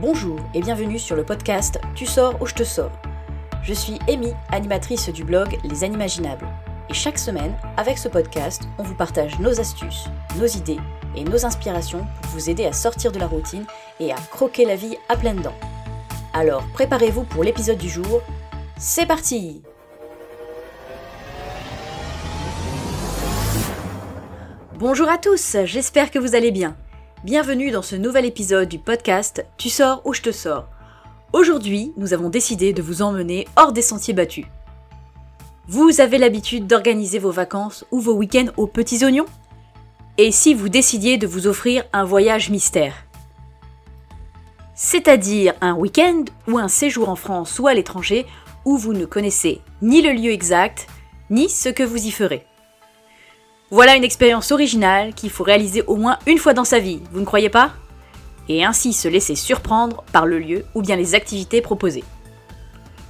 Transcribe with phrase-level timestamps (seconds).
[0.00, 2.92] Bonjour et bienvenue sur le podcast Tu sors ou je te sors.
[3.64, 6.46] Je suis Amy, animatrice du blog Les Animaginables.
[6.88, 10.04] Et chaque semaine, avec ce podcast, on vous partage nos astuces,
[10.38, 10.78] nos idées
[11.16, 13.66] et nos inspirations pour vous aider à sortir de la routine
[13.98, 15.58] et à croquer la vie à pleines dents.
[16.32, 18.22] Alors préparez-vous pour l'épisode du jour.
[18.78, 19.62] C'est parti
[24.78, 26.76] Bonjour à tous, j'espère que vous allez bien.
[27.24, 30.68] Bienvenue dans ce nouvel épisode du podcast Tu sors ou je te sors.
[31.32, 34.46] Aujourd'hui, nous avons décidé de vous emmener hors des sentiers battus.
[35.66, 39.26] Vous avez l'habitude d'organiser vos vacances ou vos week-ends aux petits oignons?
[40.16, 42.94] Et si vous décidiez de vous offrir un voyage mystère?
[44.76, 48.26] C'est-à-dire un week-end ou un séjour en France ou à l'étranger
[48.64, 50.86] où vous ne connaissez ni le lieu exact,
[51.30, 52.46] ni ce que vous y ferez.
[53.70, 57.20] Voilà une expérience originale qu'il faut réaliser au moins une fois dans sa vie, vous
[57.20, 57.72] ne croyez pas?
[58.48, 62.04] Et ainsi se laisser surprendre par le lieu ou bien les activités proposées.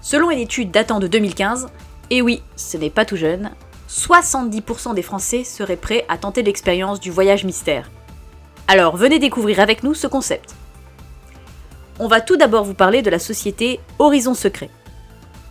[0.00, 1.68] Selon une étude datant de 2015,
[2.08, 3.50] et oui, ce n'est pas tout jeune,
[3.90, 7.90] 70% des Français seraient prêts à tenter l'expérience du voyage mystère.
[8.66, 10.54] Alors venez découvrir avec nous ce concept.
[11.98, 14.70] On va tout d'abord vous parler de la société Horizon Secret.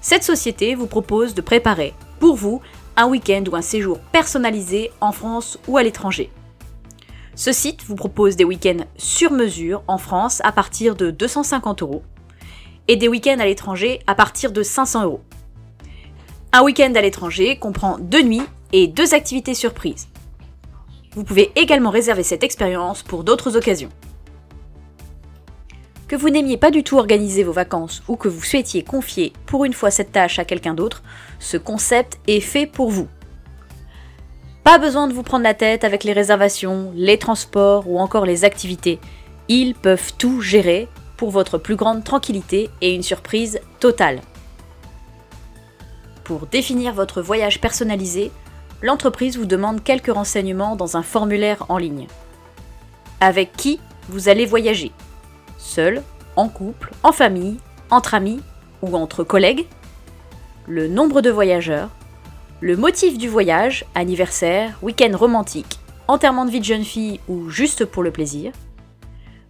[0.02, 2.62] Cette société vous propose de préparer, pour vous,
[2.98, 6.32] un week-end ou un séjour personnalisé en France ou à l'étranger.
[7.36, 12.04] Ce site vous propose des week-ends sur mesure en France à partir de 250 euros
[12.88, 15.22] et des week-ends à l'étranger à partir de 500 euros.
[16.54, 20.08] Un week-end à l'étranger comprend deux nuits et deux activités surprises.
[21.12, 23.90] Vous pouvez également réserver cette expérience pour d'autres occasions.
[26.08, 29.66] Que vous n'aimiez pas du tout organiser vos vacances ou que vous souhaitiez confier pour
[29.66, 31.02] une fois cette tâche à quelqu'un d'autre,
[31.40, 33.08] ce concept est fait pour vous.
[34.64, 38.46] Pas besoin de vous prendre la tête avec les réservations, les transports ou encore les
[38.46, 39.00] activités.
[39.48, 44.22] Ils peuvent tout gérer pour votre plus grande tranquillité et une surprise totale.
[46.24, 48.32] Pour définir votre voyage personnalisé,
[48.84, 52.08] l'entreprise vous demande quelques renseignements dans un formulaire en ligne.
[53.22, 53.80] Avec qui
[54.10, 54.92] vous allez voyager?
[55.66, 56.02] Seul,
[56.36, 57.58] en couple, en famille,
[57.90, 58.42] entre amis
[58.82, 59.66] ou entre collègues,
[60.68, 61.90] le nombre de voyageurs,
[62.62, 67.86] le motif du voyage, anniversaire, week-end romantique, enterrement de vie de jeune fille ou juste
[67.86, 68.52] pour le plaisir,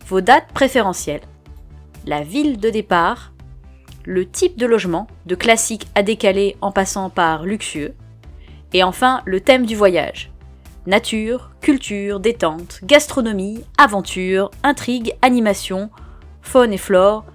[0.07, 1.21] vos dates préférentielles,
[2.05, 3.31] la ville de départ,
[4.05, 7.93] le type de logement, de classique à décalé en passant par luxueux,
[8.73, 10.31] et enfin le thème du voyage.
[10.85, 15.89] Nature, culture, détente, gastronomie, aventure, intrigue, animation,
[16.45, 17.25] faune et flore.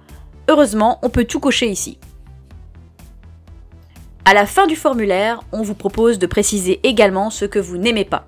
[0.49, 1.97] Heureusement, on peut tout cocher ici.
[4.25, 8.05] À la fin du formulaire, on vous propose de préciser également ce que vous n'aimez
[8.05, 8.27] pas,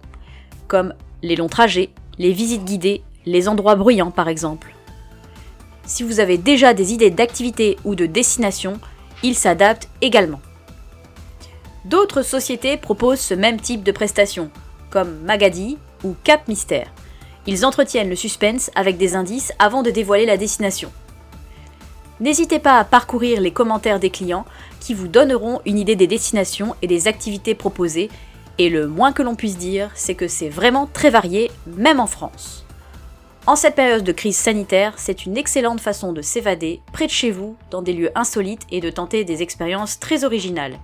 [0.68, 4.76] comme les longs trajets, les visites guidées, les endroits bruyants par exemple.
[5.86, 8.80] Si vous avez déjà des idées d'activités ou de destinations,
[9.22, 10.42] ils s'adaptent également.
[11.86, 14.50] D'autres sociétés proposent ce même type de prestations,
[14.90, 16.92] comme Magadi ou Cap Mystère.
[17.46, 20.92] Ils entretiennent le suspense avec des indices avant de dévoiler la destination.
[22.20, 24.46] N'hésitez pas à parcourir les commentaires des clients
[24.80, 28.10] qui vous donneront une idée des destinations et des activités proposées,
[28.60, 32.08] et le moins que l'on puisse dire, c'est que c'est vraiment très varié, même en
[32.08, 32.66] France.
[33.46, 37.32] En cette période de crise sanitaire, c'est une excellente façon de s'évader près de chez
[37.32, 40.80] vous, dans des lieux insolites et de tenter des expériences très originales.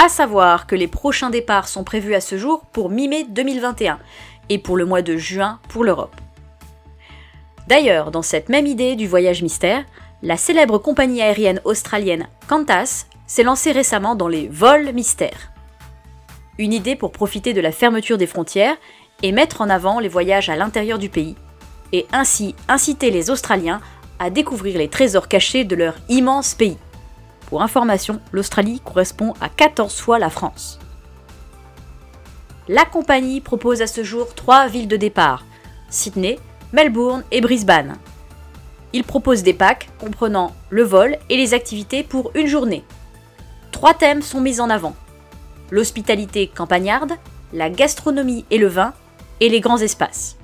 [0.00, 3.98] À savoir que les prochains départs sont prévus à ce jour pour mi-mai 2021
[4.48, 6.16] et pour le mois de juin pour l'Europe.
[7.66, 9.84] D'ailleurs, dans cette même idée du voyage mystère,
[10.22, 15.52] la célèbre compagnie aérienne australienne Qantas s'est lancée récemment dans les vols mystères.
[16.56, 18.76] Une idée pour profiter de la fermeture des frontières
[19.22, 21.36] et mettre en avant les voyages à l'intérieur du pays,
[21.92, 23.80] et ainsi inciter les Australiens
[24.18, 26.78] à découvrir les trésors cachés de leur immense pays.
[27.48, 30.78] Pour information, l'Australie correspond à 14 fois la France
[32.68, 35.44] la compagnie propose à ce jour trois villes de départ
[35.88, 36.38] Sydney,
[36.72, 37.96] Melbourne et Brisbane.
[38.92, 42.84] Il propose des packs comprenant le vol et les activités pour une journée.
[43.72, 44.94] Trois thèmes sont mis en avant
[45.70, 47.12] l'hospitalité campagnarde,
[47.52, 48.92] la gastronomie et le vin,
[49.40, 50.36] et les grands espaces.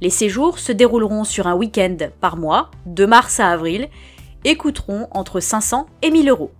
[0.00, 3.88] Les séjours se dérouleront sur un week-end par mois, de mars à avril,
[4.44, 6.52] et coûteront entre 500 et 1000 euros.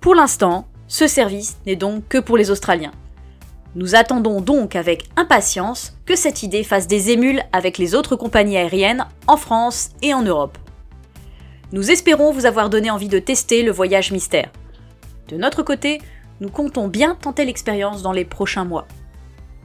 [0.00, 2.92] Pour l'instant, ce service n'est donc que pour les Australiens.
[3.76, 8.56] Nous attendons donc avec impatience que cette idée fasse des émules avec les autres compagnies
[8.56, 10.56] aériennes en France et en Europe.
[11.72, 14.50] Nous espérons vous avoir donné envie de tester le voyage mystère.
[15.28, 16.00] De notre côté,
[16.40, 18.86] nous comptons bien tenter l'expérience dans les prochains mois.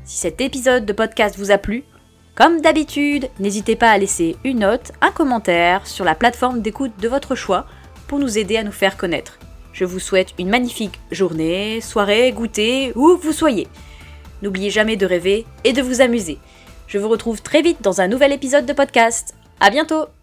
[0.06, 1.84] Si cet épisode de podcast vous a plu,
[2.34, 7.10] Comme d'habitude, n'hésitez pas à laisser une note, un commentaire sur la plateforme d'écoute de
[7.10, 7.66] votre choix
[8.08, 9.40] pour nous aider à nous faire connaître.
[9.74, 13.68] Je vous souhaite une magnifique journée, soirée, goûter, où vous soyez.
[14.42, 16.38] N'oubliez jamais de rêver et de vous amuser.
[16.88, 19.36] Je vous retrouve très vite dans un nouvel épisode de podcast.
[19.60, 20.19] À bientôt!